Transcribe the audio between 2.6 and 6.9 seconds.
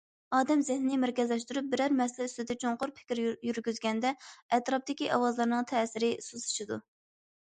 چوڭقۇر پىكىر يۈرگۈزگەندە، ئەتراپتىكى ئاۋازلارنىڭ تەسىرى سۇسلىشىدۇ.